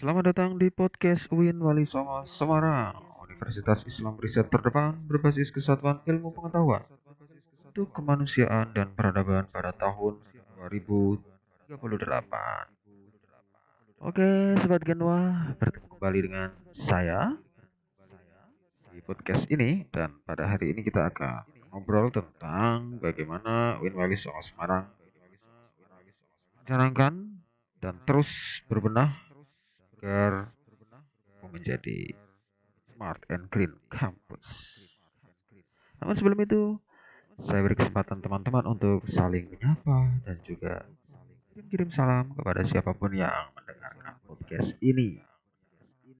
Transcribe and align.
Selamat 0.00 0.32
datang 0.32 0.56
di 0.56 0.72
podcast 0.72 1.28
UIN 1.28 1.60
Wali 1.60 1.84
Songo 1.84 2.24
Semarang, 2.24 2.96
Universitas 3.20 3.84
Islam 3.84 4.16
Riset 4.16 4.48
terdepan 4.48 4.96
berbasis 5.04 5.52
kesatuan 5.52 6.00
ilmu 6.08 6.32
pengetahuan 6.32 6.88
untuk 7.68 7.92
kemanusiaan 7.92 8.72
dan 8.72 8.96
peradaban 8.96 9.44
pada 9.52 9.76
tahun 9.76 10.16
2038. 10.56 11.20
Oke, 14.00 14.56
Sobat 14.64 14.80
Genwa, 14.88 15.52
bertemu 15.60 15.92
kembali 15.92 16.20
dengan 16.24 16.48
saya 16.72 17.36
di 18.96 19.04
podcast 19.04 19.52
ini 19.52 19.84
dan 19.92 20.16
pada 20.24 20.48
hari 20.48 20.72
ini 20.72 20.80
kita 20.80 21.12
akan 21.12 21.44
ngobrol 21.76 22.08
tentang 22.08 22.96
bagaimana 23.04 23.76
UIN 23.84 24.00
Wali 24.00 24.16
Songo 24.16 24.40
Semarang 24.40 24.88
mencanangkan 26.64 27.44
dan 27.84 28.00
terus 28.08 28.64
berbenah 28.64 29.29
agar 30.00 30.48
menjadi 31.52 32.16
smart 32.96 33.20
and 33.28 33.52
green 33.52 33.76
campus. 33.92 34.80
Namun 36.00 36.16
sebelum 36.16 36.40
itu, 36.40 36.80
saya 37.36 37.60
beri 37.60 37.76
kesempatan 37.76 38.24
teman-teman 38.24 38.64
untuk 38.64 39.04
saling 39.04 39.52
menyapa 39.52 40.24
dan 40.24 40.40
juga 40.40 40.88
kirim 41.68 41.92
salam 41.92 42.32
kepada 42.32 42.64
siapa 42.64 42.96
pun 42.96 43.12
yang 43.12 43.52
mendengarkan 43.52 44.16
podcast 44.24 44.72
ini. 44.80 45.20